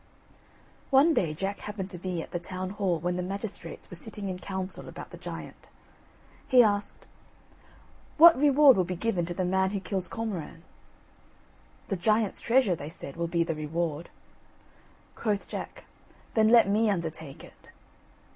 [0.89, 4.29] One day Jack happened to be at the town hall when the magistrates were sitting
[4.29, 5.69] in council about the Giant.
[6.47, 7.05] He asked:
[8.17, 10.63] "What reward will be given to the man who kills Cormoran?"
[11.89, 14.09] "The giant's treasure," they said, "will be the reward."
[15.15, 15.85] Quoth Jack:
[16.33, 17.69] "Then let me undertake it."